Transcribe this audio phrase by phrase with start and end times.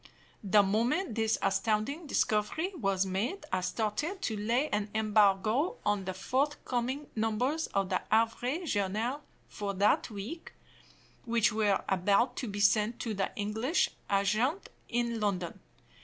[0.43, 6.13] The moment this astounding discovery was made, I started to lay an embargo on the
[6.15, 10.53] forthcoming numbers of the Havre Journal for that week,
[11.25, 15.59] which were about to be sent to the English agent in London.